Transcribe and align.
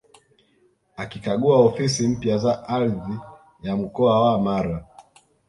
Akikagua 0.95 1.55
ofisi 1.59 2.07
mpya 2.07 2.37
za 2.37 2.67
Ardhi 2.67 3.19
ya 3.61 3.75
mkoa 3.77 4.31
wa 4.31 4.39
Mara 4.41 4.85